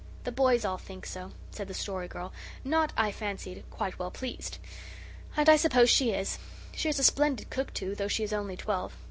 "The 0.23 0.31
boys 0.31 0.65
all 0.65 0.79
think 0.79 1.05
so," 1.05 1.31
said 1.51 1.67
the 1.67 1.75
Story 1.75 2.07
Girl, 2.07 2.33
not, 2.63 2.91
I 2.97 3.11
fancied, 3.11 3.63
quite 3.69 3.99
well 3.99 4.09
pleased. 4.09 4.57
"And 5.37 5.47
I 5.47 5.57
suppose 5.57 5.91
she 5.91 6.09
is. 6.09 6.39
She 6.71 6.89
is 6.89 6.97
a 6.97 7.03
splendid 7.03 7.51
cook, 7.51 7.71
too, 7.71 7.93
though 7.93 8.07
she 8.07 8.23
is 8.23 8.33
only 8.33 8.57
twelve. 8.57 8.97